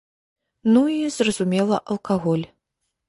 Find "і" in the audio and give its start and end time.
0.95-0.97